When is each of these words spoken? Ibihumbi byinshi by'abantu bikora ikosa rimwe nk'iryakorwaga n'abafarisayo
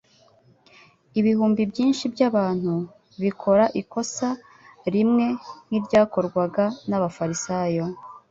Ibihumbi 1.19 1.61
byinshi 1.71 2.03
by'abantu 2.13 2.73
bikora 3.23 3.65
ikosa 3.81 4.29
rimwe 4.93 5.25
nk'iryakorwaga 5.65 6.65
n'abafarisayo 6.89 7.85